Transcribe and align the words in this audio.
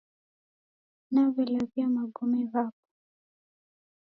Nawelawia 1.11 1.87
Magome 1.95 2.41
ghapo 2.51 2.83